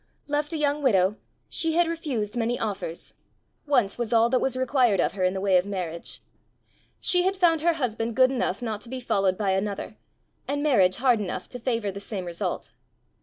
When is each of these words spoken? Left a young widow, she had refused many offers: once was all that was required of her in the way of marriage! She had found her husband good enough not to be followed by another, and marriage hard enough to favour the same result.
Left 0.27 0.51
a 0.51 0.57
young 0.57 0.81
widow, 0.81 1.17
she 1.47 1.73
had 1.73 1.87
refused 1.87 2.35
many 2.35 2.57
offers: 2.59 3.13
once 3.67 3.99
was 3.99 4.11
all 4.11 4.31
that 4.31 4.41
was 4.41 4.57
required 4.57 4.99
of 4.99 5.13
her 5.13 5.23
in 5.23 5.35
the 5.35 5.39
way 5.39 5.57
of 5.57 5.65
marriage! 5.67 6.23
She 6.99 7.21
had 7.21 7.37
found 7.37 7.61
her 7.61 7.73
husband 7.73 8.15
good 8.15 8.31
enough 8.31 8.63
not 8.63 8.81
to 8.81 8.89
be 8.89 8.99
followed 8.99 9.37
by 9.37 9.51
another, 9.51 9.97
and 10.47 10.63
marriage 10.63 10.95
hard 10.95 11.19
enough 11.19 11.47
to 11.49 11.59
favour 11.59 11.91
the 11.91 11.99
same 11.99 12.25
result. 12.25 12.73